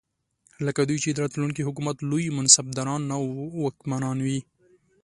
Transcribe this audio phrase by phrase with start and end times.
[0.65, 3.23] لکه دوی چې د راتلونکي حکومت لوی منصبداران او
[3.63, 4.39] واکمنان وي.